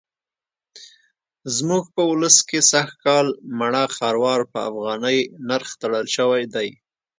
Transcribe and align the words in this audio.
زموږ 1.55 1.83
په 1.95 2.01
ولس 2.11 2.37
کې 2.49 2.59
سږکال 2.71 3.27
مڼه 3.57 3.83
خروار 3.95 4.41
په 4.51 4.59
افغانۍ 4.69 5.19
نرخ 5.49 5.69
تړل 5.81 6.05
شوی 6.15 6.43
دی. 6.53 6.69